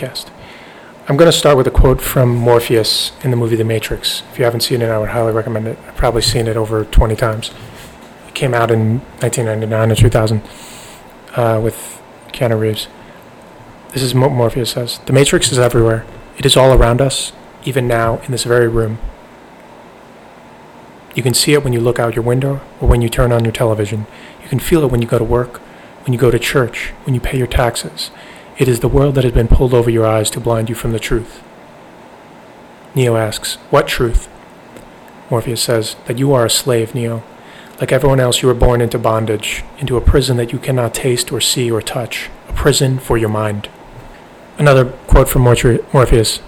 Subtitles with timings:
[0.00, 0.30] podcast.
[1.08, 4.22] I'm going to start with a quote from Morpheus in the movie The Matrix.
[4.30, 5.78] If you haven't seen it, I would highly recommend it.
[5.86, 7.50] I've probably seen it over 20 times.
[8.28, 10.42] It came out in 1999 or 2000
[11.36, 12.88] uh, with Keanu Reeves.
[13.92, 16.06] This is what Morpheus says The Matrix is everywhere.
[16.38, 17.32] It is all around us,
[17.64, 18.98] even now, in this very room.
[21.14, 23.44] You can see it when you look out your window or when you turn on
[23.44, 24.06] your television.
[24.42, 25.58] You can feel it when you go to work,
[26.06, 28.12] when you go to church, when you pay your taxes.
[28.60, 30.92] It is the world that has been pulled over your eyes to blind you from
[30.92, 31.42] the truth.
[32.94, 34.28] Neo asks, What truth?
[35.30, 37.22] Morpheus says, That you are a slave, Neo.
[37.80, 41.32] Like everyone else, you were born into bondage, into a prison that you cannot taste
[41.32, 43.70] or see or touch, a prison for your mind.
[44.58, 46.40] Another quote from Morpheus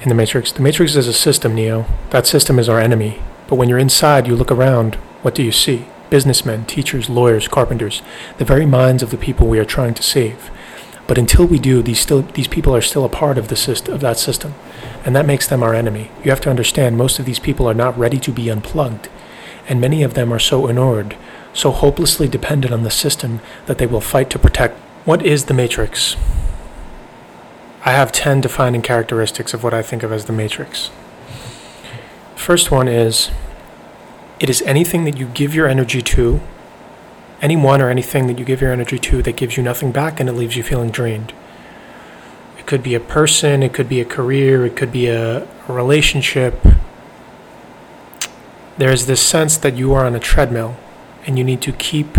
[0.00, 1.84] in The Matrix The Matrix is a system, Neo.
[2.08, 3.20] That system is our enemy.
[3.46, 5.84] But when you're inside, you look around, what do you see?
[6.08, 8.00] Businessmen, teachers, lawyers, carpenters,
[8.38, 10.50] the very minds of the people we are trying to save.
[11.08, 13.94] But until we do, these still these people are still a part of the system
[13.94, 14.54] of that system,
[15.04, 16.10] and that makes them our enemy.
[16.22, 19.08] You have to understand most of these people are not ready to be unplugged,
[19.68, 21.16] and many of them are so inured,
[21.54, 24.76] so hopelessly dependent on the system that they will fight to protect.
[25.06, 26.14] What is the matrix?
[27.86, 30.90] I have 10 defining characteristics of what I think of as the matrix.
[32.36, 33.30] First one is
[34.40, 36.40] it is anything that you give your energy to,
[37.40, 40.28] anyone or anything that you give your energy to that gives you nothing back and
[40.28, 41.32] it leaves you feeling drained.
[42.58, 46.66] It could be a person, it could be a career, it could be a, relationship.
[48.78, 50.76] There's this sense that you are on a treadmill
[51.26, 52.16] and you need to keep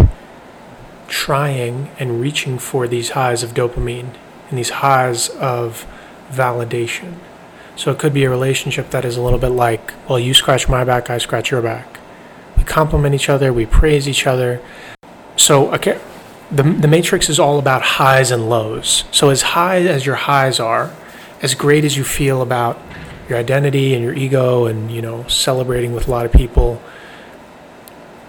[1.08, 4.14] trying and reaching for these highs of dopamine
[4.50, 5.88] and these highs of
[6.30, 7.16] validation.
[7.76, 10.70] So it could be a relationship that is a little bit like, well, you scratch
[10.70, 12.00] my back, I scratch your back.
[12.58, 14.62] We compliment each other, we praise each other.
[15.50, 16.00] So okay,
[16.52, 19.06] the, the matrix is all about highs and lows.
[19.10, 20.94] So as high as your highs are,
[21.42, 22.80] as great as you feel about
[23.28, 26.80] your identity and your ego and, you know, celebrating with a lot of people,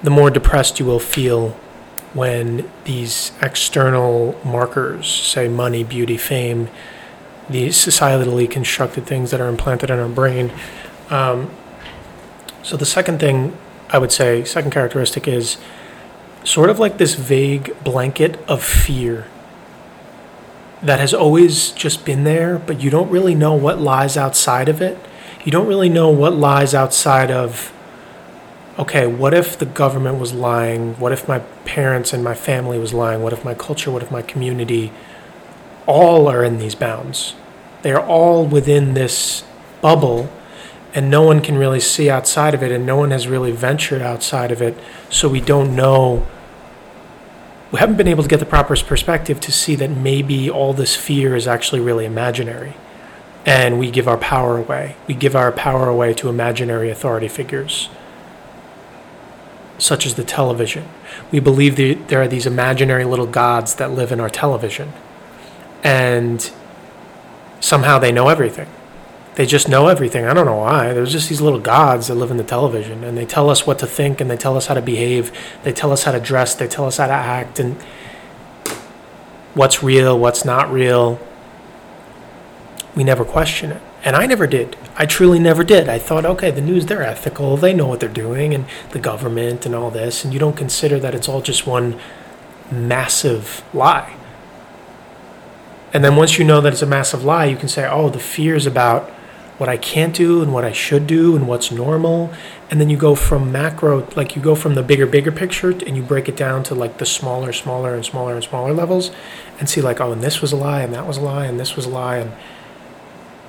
[0.03, 1.51] the more depressed you will feel
[2.15, 6.71] when these external markers, say money, beauty, fame,
[7.51, 10.51] these societally constructed things that are implanted in our brain.
[11.11, 11.51] Um,
[12.63, 13.59] so the second thing
[13.91, 15.59] I would say, second characteristic is
[16.45, 19.27] sort of like this vague blanket of fear
[20.83, 24.81] that has always just been there, but you don't really know what lies outside of
[24.81, 24.99] it.
[25.45, 27.73] You don't really know what lies outside of,
[28.79, 30.99] okay, what if the government was lying?
[30.99, 33.23] What if my parents and my family was lying?
[33.23, 33.91] What if my culture?
[33.91, 34.93] What if my community?
[35.87, 37.35] All are in these bounds.
[37.83, 39.45] They are all within this
[39.83, 40.31] bubble,
[40.95, 44.03] and no one can really see outside of it, and no one has really ventured
[44.03, 44.77] outside of it,
[45.09, 46.27] so we don't know.
[47.71, 50.97] We haven't been able to get the proper perspective to see that maybe all this
[50.97, 52.75] fear is actually really imaginary.
[53.47, 54.97] And we give our power away.
[55.07, 57.89] We give our power away to imaginary authority figures,
[59.79, 60.89] such as the television.
[61.31, 64.93] We believe that there are these imaginary little gods that live in our television.
[65.83, 66.51] And
[67.61, 68.69] somehow they know everything.
[69.37, 70.25] They just know everything.
[70.25, 70.93] I don't know why.
[70.93, 73.79] There's just these little gods that live in the television and they tell us what
[73.79, 75.33] to think and they tell us how to behave.
[75.63, 76.55] They tell us how to dress.
[76.55, 77.81] They tell us how to act and
[79.55, 81.21] what's real, what's not real.
[82.97, 83.83] We never question it.
[84.03, 84.77] And I never did.
[84.97, 85.89] I truly never did.
[85.89, 87.57] I thought, okay, the news, they're ethical.
[87.57, 90.25] They know what they're doing and the government and all this.
[90.25, 92.01] And you don't consider that it's all just one
[92.71, 94.17] massive lie.
[95.93, 98.21] And then once you know that it's a massive lie, you can say, oh, the
[98.21, 99.13] fear is about
[99.61, 102.33] what I can't do and what I should do and what's normal.
[102.71, 105.99] And then you go from macro, like you go from the bigger, bigger picture and
[105.99, 109.11] you break it down to like the smaller, smaller, and smaller and smaller levels
[109.59, 111.61] and see, like, oh, and this was a lie and that was a lie and
[111.61, 112.17] this was a lie.
[112.17, 112.33] And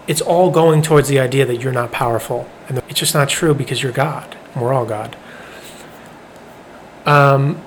[0.06, 2.46] it's all going towards the idea that you're not powerful.
[2.68, 4.36] And it's just not true because you're God.
[4.54, 5.16] We're all God.
[7.06, 7.62] Um,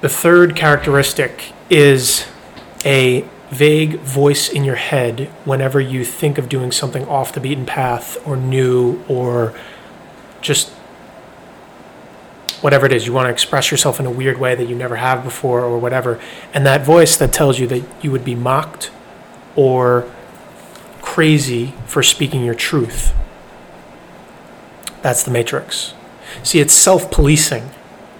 [0.00, 2.26] the third characteristic is
[2.84, 7.66] a vague voice in your head whenever you think of doing something off the beaten
[7.66, 9.54] path or new or
[10.40, 10.70] just
[12.60, 13.06] whatever it is.
[13.06, 15.78] You want to express yourself in a weird way that you never have before or
[15.78, 16.20] whatever.
[16.54, 18.90] And that voice that tells you that you would be mocked
[19.56, 20.10] or
[21.02, 23.12] crazy for speaking your truth.
[25.02, 25.94] That's the matrix.
[26.42, 27.70] See it's self-policing.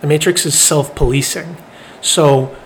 [0.01, 1.57] The matrix is self-policing.
[2.01, 2.57] So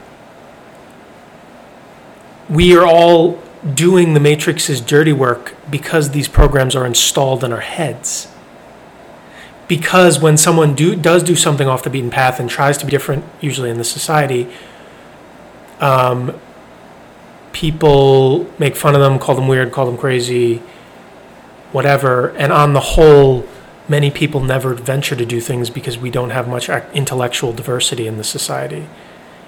[2.49, 3.43] we are all
[3.75, 8.29] doing the Matrix's dirty work because these programs are installed in our heads.
[9.67, 12.91] Because when someone do, does do something off the beaten path and tries to be
[12.91, 14.53] different, usually in the society,
[15.81, 16.39] um,
[17.53, 20.59] people make fun of them, call them weird, call them crazy,
[21.73, 22.29] whatever.
[22.37, 23.49] And on the whole,
[23.89, 28.19] many people never venture to do things because we don't have much intellectual diversity in
[28.19, 28.87] the society.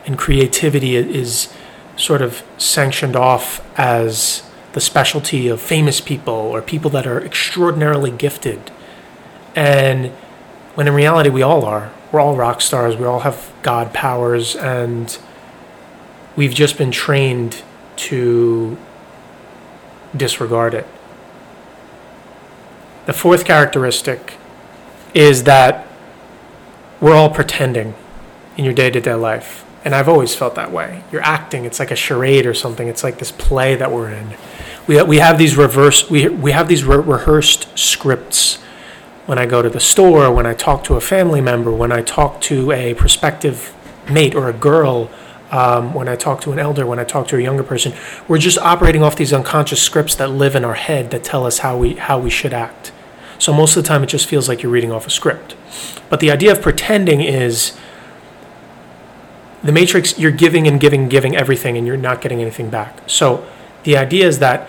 [0.06, 1.52] And creativity is
[1.96, 8.10] sort of sanctioned off as the specialty of famous people or people that are extraordinarily
[8.10, 8.70] gifted.
[9.54, 10.10] And
[10.75, 11.90] when in reality, we all are.
[12.12, 15.16] We're all rock stars, we all have God powers, and
[16.37, 17.62] we've just been trained
[17.96, 18.76] to
[20.16, 20.87] disregard it.
[23.06, 24.34] The fourth characteristic
[25.14, 25.87] is that
[27.00, 27.94] we're all pretending
[28.56, 29.66] in your day to day life.
[29.87, 31.05] And I've always felt that way.
[31.12, 32.88] You're acting, it's like a charade or something.
[32.88, 34.37] It's like this play that we're in.
[34.88, 38.56] We, we have these reverse, we, we have these re- rehearsed scripts
[39.27, 42.03] when I go to the store, when I talk to a family member, when I
[42.03, 43.73] talk to a prospective
[44.11, 45.09] mate or a girl,
[45.53, 47.94] um, when I talk to an elder, when I talk to a younger person.
[48.27, 51.59] We're just operating off these unconscious scripts that live in our head that tell us
[51.59, 52.91] how we, how we should act.
[53.39, 55.55] So most of the time, it just feels like you're reading off a script.
[56.11, 57.79] But the idea of pretending is
[59.67, 63.03] the matrix, you're giving and giving, giving everything, and you're not getting anything back.
[63.07, 63.47] So
[63.85, 64.69] the idea is that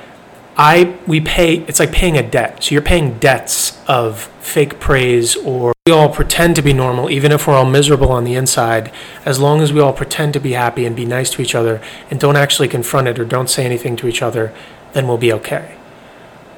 [0.58, 2.64] I we pay it's like paying a debt.
[2.64, 7.32] So you're paying debts of fake praise or we all pretend to be normal even
[7.32, 8.92] if we're all miserable on the inside
[9.26, 11.82] as long as we all pretend to be happy and be nice to each other
[12.10, 14.54] and don't actually confront it or don't say anything to each other,
[14.94, 15.78] then we'll be okay.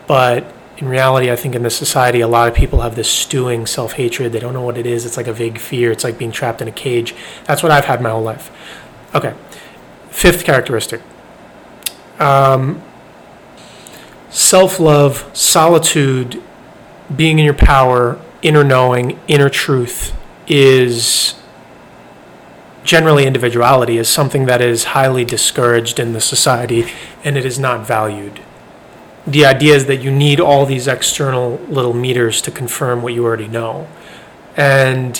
[0.07, 3.65] But in reality, I think in this society, a lot of people have this stewing
[3.65, 4.31] self hatred.
[4.31, 5.05] They don't know what it is.
[5.05, 5.91] It's like a vague fear.
[5.91, 7.15] It's like being trapped in a cage.
[7.45, 8.51] That's what I've had my whole life.
[9.13, 9.33] Okay.
[10.09, 11.01] Fifth characteristic
[12.19, 12.81] um,
[14.29, 16.41] self love, solitude,
[17.15, 20.15] being in your power, inner knowing, inner truth
[20.47, 21.35] is
[22.83, 26.85] generally individuality is something that is highly discouraged in the society
[27.23, 28.39] and it is not valued
[29.27, 33.25] the idea is that you need all these external little meters to confirm what you
[33.25, 33.87] already know.
[34.55, 35.17] And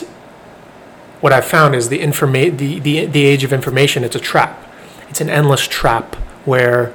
[1.22, 4.66] what I've found is the informa- the, the the age of information, it's a trap.
[5.10, 6.16] It's an endless trap
[6.46, 6.94] where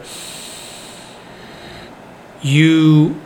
[2.43, 3.21] you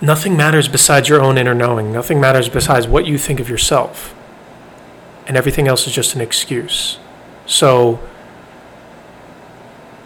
[0.00, 1.92] nothing matters besides your own inner knowing.
[1.92, 4.14] Nothing matters besides what you think of yourself.
[5.26, 6.98] And everything else is just an excuse.
[7.46, 8.00] So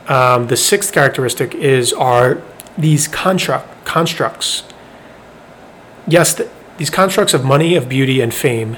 [0.09, 2.43] um, the sixth characteristic is are
[2.77, 4.65] these construct constructs.
[6.07, 8.77] Yes, th- these constructs of money, of beauty, and fame,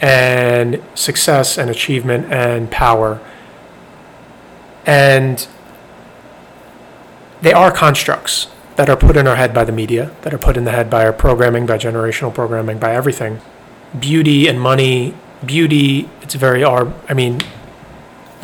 [0.00, 3.20] and success, and achievement, and power,
[4.84, 5.46] and
[7.40, 10.56] they are constructs that are put in our head by the media, that are put
[10.56, 13.40] in the head by our programming, by generational programming, by everything.
[13.98, 15.14] Beauty and money,
[15.44, 17.40] beauty, it's very, I mean,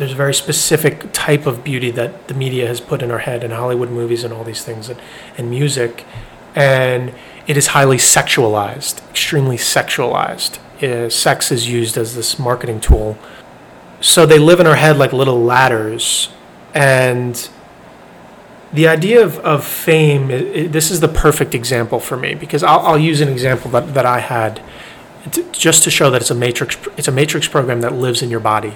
[0.03, 3.41] there's a very specific type of beauty that the media has put in our head
[3.41, 4.99] and Hollywood movies and all these things and,
[5.37, 6.03] and music.
[6.55, 7.13] And
[7.47, 10.59] it is highly sexualized, extremely sexualized.
[10.83, 13.17] Uh, sex is used as this marketing tool.
[14.01, 16.27] So they live in our head like little ladders.
[16.73, 17.49] And
[18.73, 22.61] the idea of, of fame, i i this is the perfect example for me because
[22.61, 24.61] I'll, I'll use an example that, that I had
[25.31, 28.29] to, just to show that it's a matrix, it's a matrix program that lives in
[28.29, 28.73] your body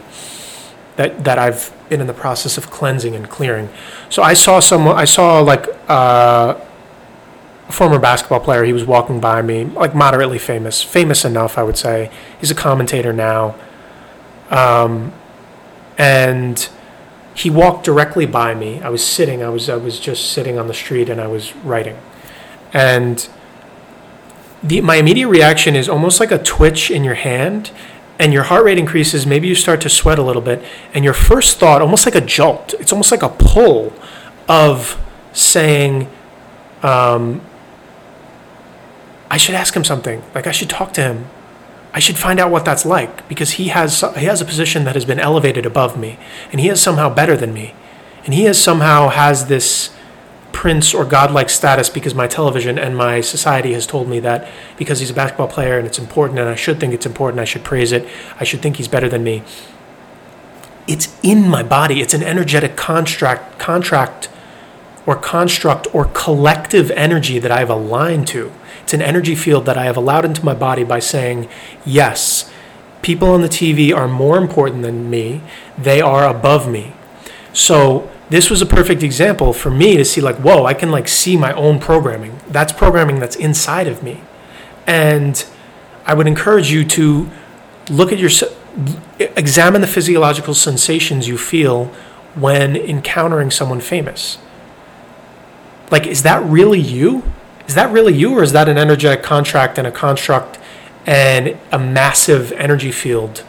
[0.98, 3.70] that that I've been in the process of cleansing and clearing.
[4.10, 4.98] So I saw someone.
[4.98, 6.60] I saw like uh,
[7.68, 8.64] a former basketball player.
[8.64, 12.12] He was walking by me, like moderately famous, famous enough, I would say.
[12.40, 13.56] He's a commentator now,
[14.50, 15.14] um,
[15.98, 16.68] and
[17.34, 18.82] he walked directly by me.
[18.82, 19.44] I was sitting.
[19.44, 21.98] I was I was just sitting on the street, and I was writing,
[22.74, 23.28] and.
[24.64, 27.70] The, my immediate reaction is almost like a twitch in your hand
[28.20, 31.14] and your heart rate increases, maybe you start to sweat a little bit, and your
[31.14, 33.94] first thought, almost like a jolt, it's almost like a pull
[34.48, 35.00] of
[35.34, 36.10] saying,
[36.82, 37.42] um,
[39.30, 40.24] I should ask him something.
[40.34, 41.26] Like I should talk to him.
[41.94, 44.96] I should find out what that's like because he has he has a position that
[44.96, 46.20] has been elevated above me,
[46.52, 47.74] and he is somehow better than me,
[48.26, 49.96] and he is somehow has this
[50.52, 55.00] prince or godlike status because my television and my society has told me that because
[55.00, 57.64] he's a basketball player and it's important and I should think it's important, I should
[57.64, 58.08] praise it,
[58.40, 59.44] I should think he's better than me.
[60.88, 62.02] It's in my body.
[62.02, 64.30] It's an energetic contract contract
[65.06, 68.52] or construct or collective energy that I've aligned to.
[68.84, 71.50] It's an energy field that I have allowed into my body by saying,
[71.86, 72.52] yes,
[73.02, 75.42] people on the TV are more important than me.
[75.78, 76.94] They are above me.
[77.54, 81.08] So this was a perfect example for me to see like whoa i can like
[81.08, 84.22] see my own programming that's programming that's inside of me
[84.86, 85.46] and
[86.06, 87.30] i would encourage you to
[87.90, 88.30] look at your
[89.20, 91.86] examine the physiological sensations you feel
[92.36, 94.38] when encountering someone famous.
[95.90, 97.24] Like, is that really you?
[97.68, 100.60] Is that really you, or is that an energetic contract and a construct
[101.06, 103.44] and a massive energy field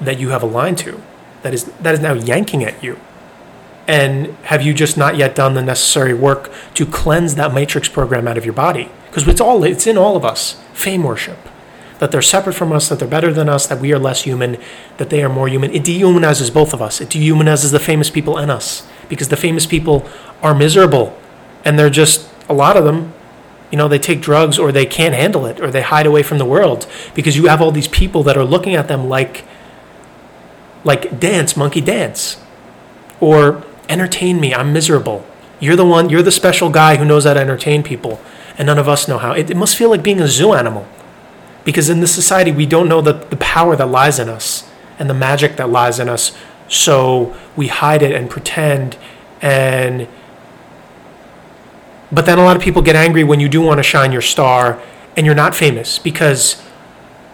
[0.00, 1.02] that you have aligned to
[1.42, 2.98] that is that is now yanking at you?
[3.88, 8.28] And have you just not yet done the necessary work to cleanse that matrix program
[8.28, 8.90] out of your body?
[9.06, 10.60] Because it's all it's in all of us.
[10.74, 11.38] Fame worship.
[11.98, 14.58] That they're separate from us, that they're better than us, that we are less human,
[14.98, 15.72] that they are more human.
[15.72, 17.00] It dehumanizes both of us.
[17.00, 18.86] It dehumanizes the famous people and us.
[19.08, 20.06] Because the famous people
[20.42, 21.18] are miserable.
[21.64, 23.14] And they're just a lot of them,
[23.72, 26.36] you know, they take drugs or they can't handle it or they hide away from
[26.36, 26.86] the world.
[27.14, 29.44] Because you have all these people that are looking at them like
[30.84, 32.36] like dance, monkey dance.
[33.18, 34.54] Or entertain me.
[34.54, 35.24] I'm miserable.
[35.60, 38.20] You're the one, you're the special guy who knows how to entertain people,
[38.56, 39.32] and none of us know how.
[39.32, 40.86] It, it must feel like being a zoo animal.
[41.64, 45.10] Because in this society, we don't know the, the power that lies in us and
[45.10, 46.36] the magic that lies in us.
[46.68, 48.96] So we hide it and pretend.
[49.42, 50.08] And.
[52.10, 54.22] But then a lot of people get angry when you do want to shine your
[54.22, 54.80] star
[55.16, 56.62] and you're not famous because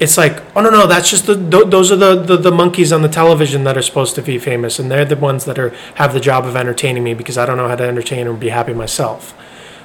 [0.00, 2.92] it's like, oh no, no, that's just the th- those are the, the the monkeys
[2.92, 5.70] on the television that are supposed to be famous, and they're the ones that are
[5.96, 8.48] have the job of entertaining me because I don't know how to entertain or be
[8.48, 9.34] happy myself.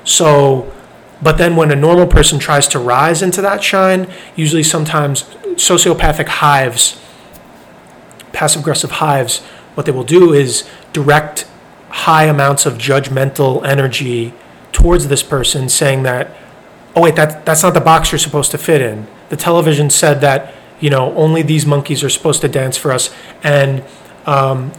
[0.03, 0.71] So,
[1.21, 5.23] but then when a normal person tries to rise into that shine, usually sometimes
[5.55, 6.99] sociopathic hives,
[8.33, 9.39] passive aggressive hives,
[9.75, 11.47] what they will do is direct
[11.89, 14.33] high amounts of judgmental energy
[14.71, 16.35] towards this person, saying that,
[16.95, 20.21] oh wait, that that's not the box you're supposed to fit in the television said
[20.21, 23.83] that you know only these monkeys are supposed to dance for us, and
[24.25, 24.71] um,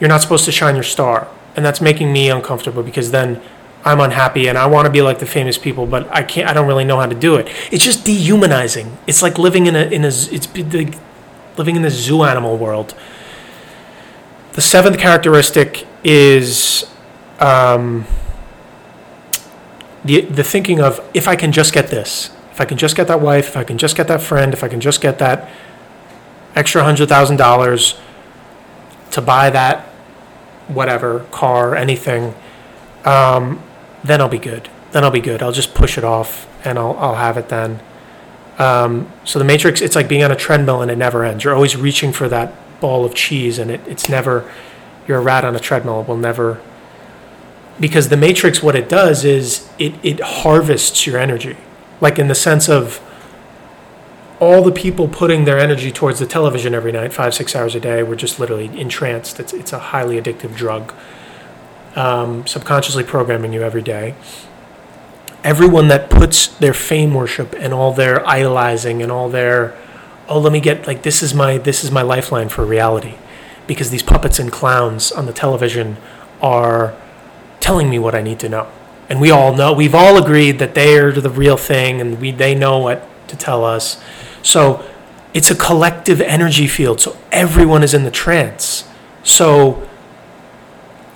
[0.00, 3.40] you're not supposed to shine your star, and that's making me uncomfortable because then
[3.84, 6.48] I'm unhappy and I want to be like the famous people, but I can't.
[6.48, 7.48] I don't really know how to do it.
[7.72, 8.96] It's just dehumanizing.
[9.06, 10.94] It's like living in a in a it's like
[11.56, 12.94] living in the zoo animal world.
[14.52, 16.88] The seventh characteristic is
[17.40, 18.06] um,
[20.04, 23.08] the the thinking of if I can just get this, if I can just get
[23.08, 25.50] that wife, if I can just get that friend, if I can just get that
[26.54, 27.98] extra hundred thousand dollars
[29.12, 29.86] to buy that
[30.68, 32.34] whatever car, anything,
[33.06, 33.62] um,
[34.04, 34.68] then I'll be good.
[34.92, 35.42] Then I'll be good.
[35.42, 37.80] I'll just push it off and I'll I'll have it then.
[38.58, 41.44] Um, so the matrix, it's like being on a treadmill and it never ends.
[41.44, 44.50] You're always reaching for that ball of cheese and it, it's never.
[45.08, 46.02] You're a rat on a treadmill.
[46.02, 46.60] It will never.
[47.80, 51.56] Because the matrix, what it does is it it harvests your energy
[52.02, 53.00] like in the sense of
[54.40, 57.80] all the people putting their energy towards the television every night, five, six hours a
[57.80, 59.38] day, were just literally entranced.
[59.38, 60.92] It's, it's a highly addictive drug,
[61.94, 64.16] um, subconsciously programming you every day.
[65.44, 69.78] Everyone that puts their fame worship and all their idolizing and all their,
[70.28, 73.14] oh, let me get like this is my this is my lifeline for reality,
[73.68, 75.96] because these puppets and clowns on the television
[76.40, 76.96] are
[77.60, 78.66] telling me what I need to know
[79.08, 82.54] and we all know we've all agreed that they're the real thing and we they
[82.54, 84.02] know what to tell us.
[84.42, 84.88] So
[85.34, 88.88] it's a collective energy field so everyone is in the trance.
[89.24, 89.88] So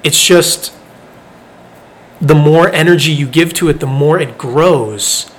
[0.05, 0.73] it's just
[2.21, 5.31] the more energy you give to it the more it grows.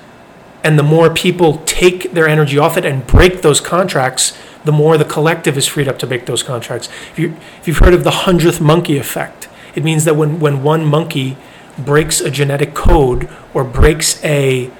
[0.63, 4.97] And the more people take their energy off it and break those contracts the more
[4.97, 6.89] the collective is freed up to break those contracts.
[7.11, 10.63] If, you, if you've heard of the hundredth monkey effect it means that when, when
[10.63, 11.37] one monkey
[11.77, 14.71] breaks a genetic code or breaks a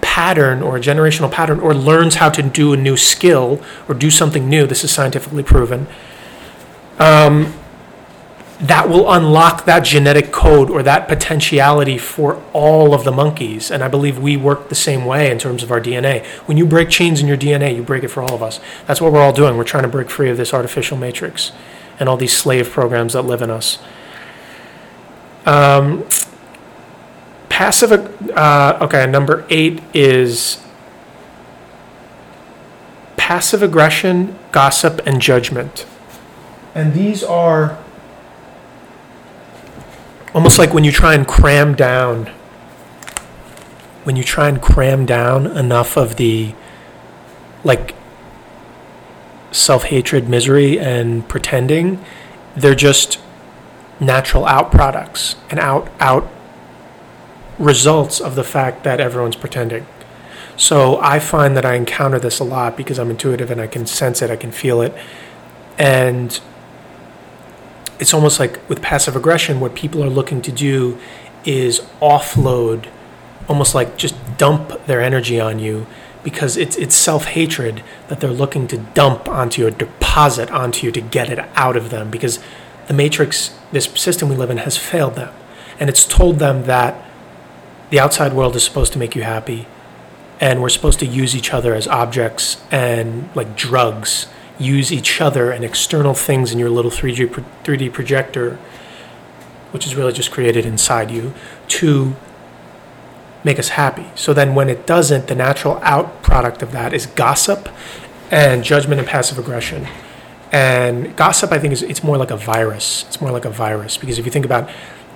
[0.00, 4.10] pattern or a generational pattern or learns how to do a new skill or do
[4.10, 5.86] something new, this is scientifically proven,
[6.98, 7.54] um,
[8.60, 13.72] that will unlock that genetic code or that potentiality for all of the monkeys.
[13.72, 16.24] And I believe we work the same way in terms of our DNA.
[16.46, 18.60] When you break chains in your DNA, you break it for all of us.
[18.86, 19.56] That's what we're all doing.
[19.56, 21.50] We're trying to break free of this artificial matrix
[21.98, 23.78] and all these slave programs that live in us.
[25.46, 26.06] Um,
[27.48, 27.92] passive,
[28.30, 30.62] uh, okay, number eight is
[33.16, 35.86] passive aggression, gossip, and judgment.
[36.74, 37.78] And these are
[40.34, 42.26] almost like when you try and cram down,
[44.04, 46.54] when you try and cram down enough of the
[47.64, 47.94] like
[49.52, 52.04] self hatred, misery, and pretending,
[52.56, 53.21] they're just
[54.02, 56.28] natural out products and out out
[57.58, 59.86] results of the fact that everyone's pretending.
[60.56, 63.86] So I find that I encounter this a lot because I'm intuitive and I can
[63.86, 64.94] sense it, I can feel it.
[65.78, 66.38] And
[67.98, 70.98] it's almost like with passive aggression, what people are looking to do
[71.44, 72.88] is offload,
[73.48, 75.86] almost like just dump their energy on you
[76.22, 80.86] because it's it's self hatred that they're looking to dump onto you, deposit deposit onto
[80.86, 82.38] you to get it out of them because
[82.86, 85.34] the matrix, this system we live in, has failed them.
[85.78, 87.04] And it's told them that
[87.90, 89.66] the outside world is supposed to make you happy
[90.40, 94.26] and we're supposed to use each other as objects and like drugs.
[94.58, 97.28] Use each other and external things in your little 3D,
[97.64, 98.58] 3D projector
[99.72, 101.34] which is really just created inside you
[101.66, 102.14] to
[103.42, 104.06] make us happy.
[104.14, 107.68] So then when it doesn't the natural out product of that is gossip
[108.30, 109.88] and judgment and passive aggression
[110.52, 113.04] and gossip i think is it's more like a virus.
[113.08, 114.68] It's more like a virus because if you think about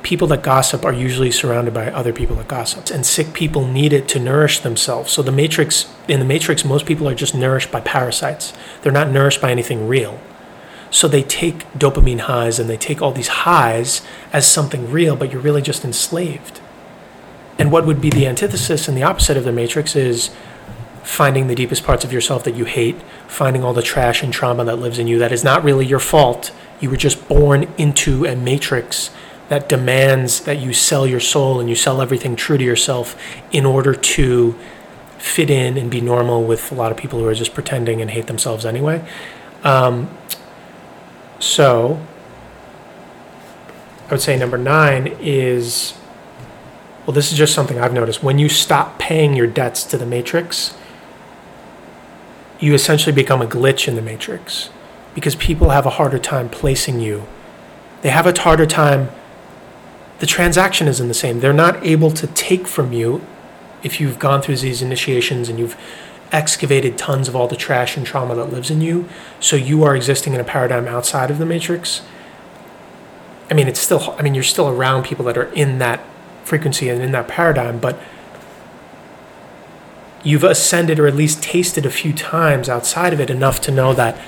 [0.03, 2.95] people that gossip are usually surrounded by other people that gossip.
[2.95, 5.11] And sick people need it to nourish themselves.
[5.11, 8.53] So the matrix in the matrix most people are just nourished by parasites.
[8.83, 10.21] They're not nourished by anything real.
[10.91, 14.03] So they take dopamine highs and they take all these highs
[14.33, 16.61] as something real but you're really just enslaved.
[17.59, 20.31] And what would be the antithesis and the opposite of the matrix is
[21.07, 22.97] finding the deepest parts of yourself that you hate
[23.29, 26.01] finding all the trash and trauma that lives in you that is not really your
[26.01, 29.11] fault you were just born into a matrix
[29.49, 33.17] that demands that you sell your soul and you sell everything true to yourself
[33.53, 34.59] in order to
[35.19, 38.11] fit in and be normal with a lot of people who are just pretending and
[38.11, 39.07] hate themselves anyway.
[39.63, 40.11] Um,
[41.39, 42.05] so,
[44.09, 45.95] I would say number nine is
[47.07, 48.21] well, this is just something I've noticed.
[48.21, 50.75] When you stop paying your debts to the matrix,
[52.59, 54.71] you essentially become a glitch in the matrix
[55.15, 57.27] because people have a harder time placing you.
[58.03, 59.09] They have a harder time
[60.19, 61.41] the transaction isn't the same.
[61.41, 63.25] They're not able to take from you
[63.83, 65.77] if you've gone through these initiations and you've
[66.33, 69.09] excavated tons of all the trash and trauma that lives in you.
[69.41, 72.03] So you are existing in a paradigm outside of the matrix.
[73.51, 76.03] I mean, it's still, I mean, you're still around people that are in that
[76.45, 78.01] frequency and in that paradigm, but
[80.27, 83.95] you've ascended or at least tasted a few times outside of it enough to know
[83.95, 84.21] that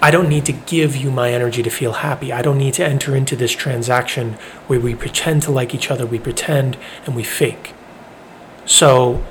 [0.00, 2.32] I don't need to give you my energy to feel happy.
[2.32, 6.06] I don't need to enter into this transaction where we pretend to like each other,
[6.06, 7.74] we pretend and we fake.
[8.64, 9.22] So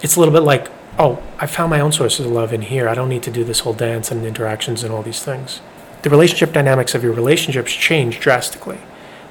[0.00, 2.88] it's a little bit like, oh, I found my own sources of love in here.
[2.88, 5.60] I don't need to do this whole dance and interactions and all these things.
[6.02, 8.78] The relationship dynamics of your relationships change drastically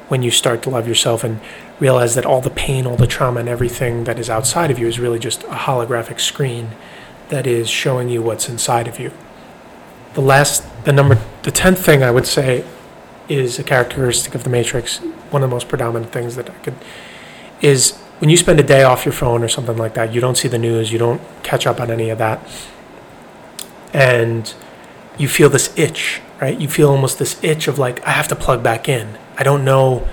[0.10, 1.40] when you start to love yourself and
[1.80, 4.88] realize that all the pain, all the trauma, and everything that is outside of you
[4.88, 6.70] is really just a holographic screen
[7.30, 9.12] that is showing you what's inside of you
[10.16, 12.66] the last, the number, the tenth thing I would say
[13.30, 15.00] is a characteristic of the Matrix.
[15.30, 16.76] One of the most predominant things that I could
[17.62, 20.38] is when you spend a day off your phone or something like that, you don't
[20.38, 22.40] see the news, you don't catch up on any of that,
[23.94, 24.54] and
[25.18, 26.60] you feel this itch, right?
[26.60, 29.18] You feel almost this itch of like, I have to plug back in.
[29.38, 30.08] I don't know.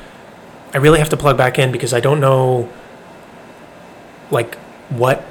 [0.75, 2.69] I really have to plug back in because I don't know,
[4.31, 4.57] like,
[4.89, 5.25] what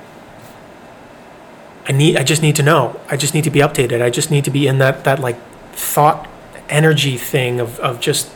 [1.87, 2.99] I need I just need to know.
[3.09, 4.01] I just need to be updated.
[4.01, 5.37] I just need to be in that that like
[5.73, 6.29] thought
[6.69, 8.31] energy thing of of just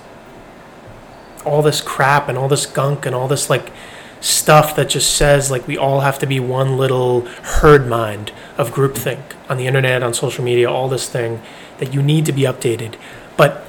[1.45, 3.71] all this crap and all this gunk and all this like
[4.19, 7.21] stuff that just says like we all have to be one little
[7.61, 11.41] herd mind of groupthink on the internet, on social media, all this thing
[11.77, 12.95] that you need to be updated.
[13.37, 13.63] But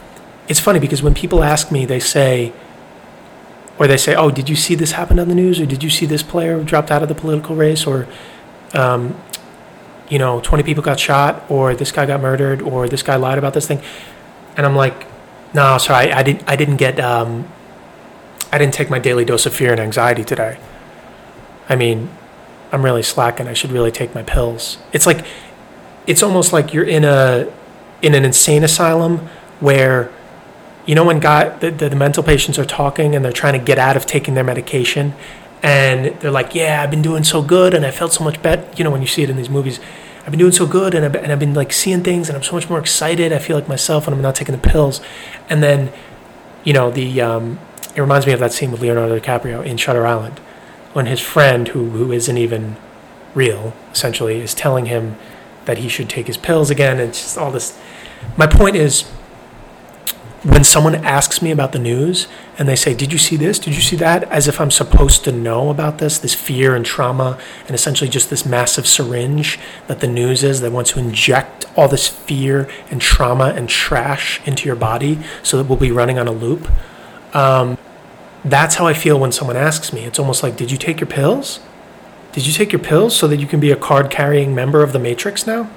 [0.48, 2.52] it's funny because when people ask me, they say,
[3.78, 5.60] or they say, "Oh, did you see this happen on the news?
[5.60, 7.86] Or did you see this player dropped out of the political race?
[7.86, 8.06] Or
[8.74, 9.16] um,
[10.08, 13.38] you know, 20 people got shot, or this guy got murdered, or this guy lied
[13.38, 13.80] about this thing.
[14.56, 15.06] And I'm like,
[15.54, 17.48] no, sorry, I, didn't, I didn't get, um,
[18.52, 20.58] I didn't take my daily dose of fear and anxiety today.
[21.68, 22.10] I mean,
[22.72, 23.48] I'm really slacking.
[23.48, 24.78] I should really take my pills.
[24.92, 25.26] It's like,
[26.06, 27.52] it's almost like you're in a,
[28.02, 29.28] in an insane asylum
[29.60, 30.12] where,
[30.86, 33.64] you know, when God, the, the, the mental patients are talking and they're trying to
[33.64, 35.14] get out of taking their medication
[35.62, 38.64] and they're like, "Yeah, I've been doing so good, and I felt so much better."
[38.76, 39.80] You know, when you see it in these movies,
[40.20, 42.42] I've been doing so good, and I've, and I've been like seeing things, and I'm
[42.42, 43.32] so much more excited.
[43.32, 45.00] I feel like myself when I'm not taking the pills,
[45.48, 45.92] and then,
[46.62, 47.58] you know, the um,
[47.94, 50.38] it reminds me of that scene with Leonardo DiCaprio in Shutter Island,
[50.92, 52.76] when his friend, who who isn't even
[53.34, 55.16] real, essentially, is telling him
[55.64, 57.76] that he should take his pills again, and just all this.
[58.36, 59.10] My point is
[60.46, 63.58] when someone asks me about the news and they say, Did you see this?
[63.58, 64.22] Did you see that?
[64.30, 68.30] As if I'm supposed to know about this, this fear and trauma, and essentially just
[68.30, 73.00] this massive syringe that the news is that wants to inject all this fear and
[73.00, 76.70] trauma and trash into your body so that we'll be running on a loop.
[77.34, 77.76] Um,
[78.44, 80.04] that's how I feel when someone asks me.
[80.04, 81.58] It's almost like, Did you take your pills?
[82.30, 84.92] Did you take your pills so that you can be a card carrying member of
[84.92, 85.68] the Matrix now?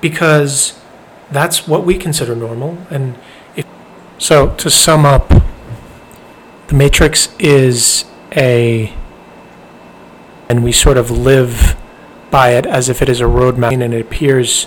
[0.00, 0.80] Because
[1.30, 2.78] that's what we consider normal.
[2.90, 3.16] And
[4.18, 5.28] so, to sum up,
[6.68, 8.92] the matrix is a,
[10.48, 11.76] and we sort of live
[12.30, 14.66] by it as if it is a roadmap, and it appears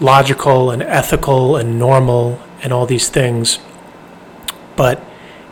[0.00, 3.58] logical and ethical and normal and all these things.
[4.76, 5.02] But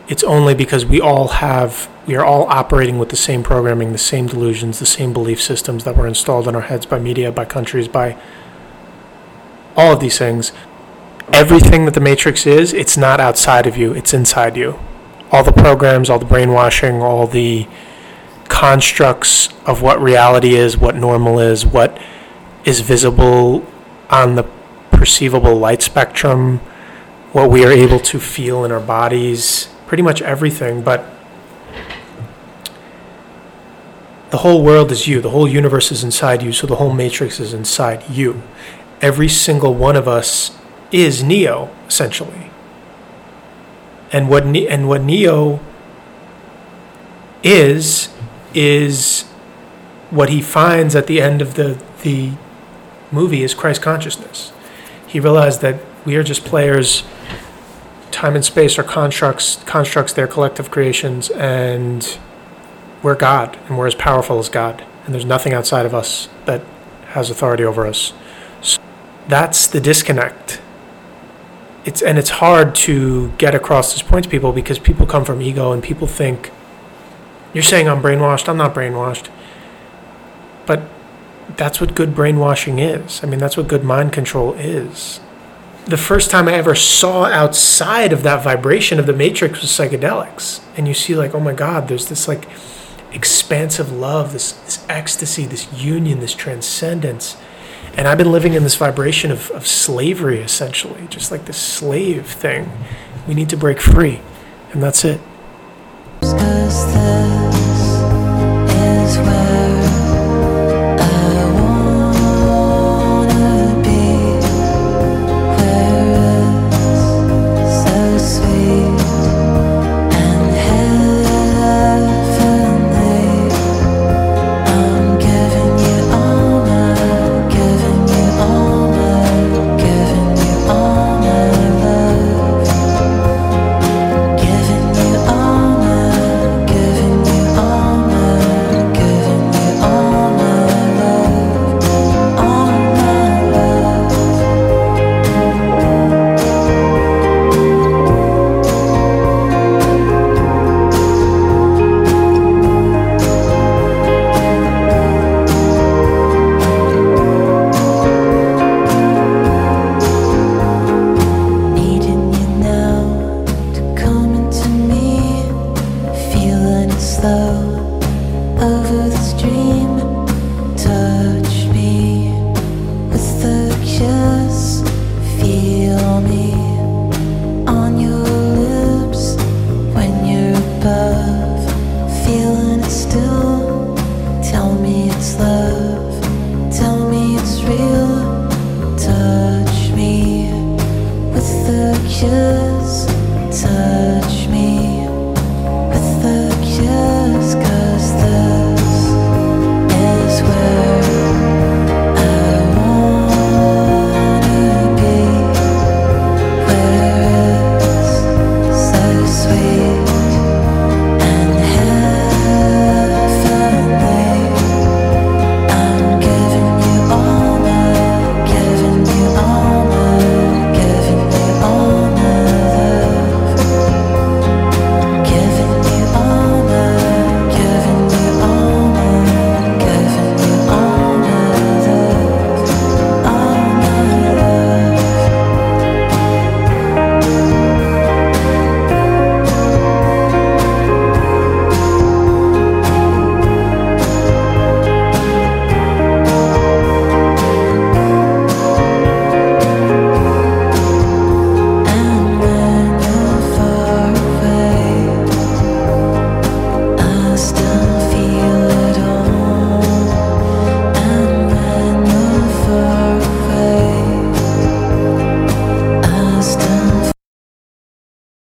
[0.07, 3.99] it's only because we all have, we are all operating with the same programming, the
[3.99, 7.45] same delusions, the same belief systems that were installed in our heads by media, by
[7.45, 8.17] countries, by
[9.75, 10.51] all of these things.
[11.31, 14.79] Everything that the Matrix is, it's not outside of you, it's inside you.
[15.31, 17.67] All the programs, all the brainwashing, all the
[18.47, 22.01] constructs of what reality is, what normal is, what
[22.65, 23.65] is visible
[24.09, 24.43] on the
[24.91, 26.57] perceivable light spectrum,
[27.31, 30.81] what we are able to feel in our bodies, pretty much everything.
[30.81, 31.05] But
[34.31, 37.39] the whole world is you, the whole universe is inside you, so the whole matrix
[37.39, 38.41] is inside you.
[38.99, 40.57] Every single one of us
[40.91, 42.51] is Neo, essentially.
[44.11, 45.59] And what ne- and what Neo
[47.43, 48.09] is
[48.53, 49.23] is
[50.09, 52.31] what he finds at the end of the the
[53.11, 54.51] movie is Christ consciousness.
[55.05, 57.03] He realized that we are just players.
[58.11, 62.17] Time and space are constructs, constructs, they're collective creations, and
[63.01, 66.61] we're God, and we're as powerful as God, and there's nothing outside of us that
[67.09, 68.13] has authority over us.
[68.61, 68.81] So
[69.27, 70.59] that's the disconnect.
[71.89, 75.41] It's and it's hard to get across this point to people because people come from
[75.41, 76.51] ego and people think
[77.51, 78.47] you're saying I'm brainwashed.
[78.47, 79.27] I'm not brainwashed.
[80.67, 80.83] But
[81.57, 83.23] that's what good brainwashing is.
[83.23, 85.19] I mean, that's what good mind control is.
[85.85, 90.61] The first time I ever saw outside of that vibration of the matrix was psychedelics.
[90.77, 92.47] And you see, like, oh my God, there's this like
[93.11, 97.35] expansive love, this, this ecstasy, this union, this transcendence.
[97.95, 102.27] And I've been living in this vibration of, of slavery, essentially, just like this slave
[102.27, 102.71] thing.
[103.27, 104.21] We need to break free,
[104.71, 105.19] and that's it.